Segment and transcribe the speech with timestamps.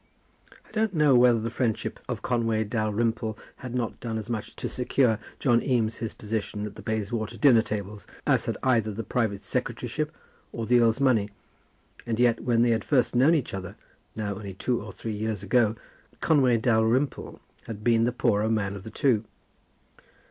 [0.67, 4.67] I don't know whether the friendship of Conway Dalrymple had not done as much to
[4.67, 9.43] secure John Eames his position at the Bayswater dinner tables, as had either the private
[9.43, 10.11] secretaryship,
[10.51, 11.29] or the earl's money;
[12.07, 13.75] and yet, when they had first known each other,
[14.15, 15.75] now only two or three years ago,
[16.19, 19.23] Conway Dalrymple had been the poorer man of the two.